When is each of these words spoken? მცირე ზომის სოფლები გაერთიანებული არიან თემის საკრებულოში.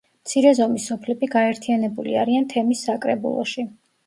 მცირე 0.27 0.53
ზომის 0.59 0.87
სოფლები 0.91 1.29
გაერთიანებული 1.35 2.17
არიან 2.23 2.49
თემის 2.55 2.83
საკრებულოში. 2.89 3.69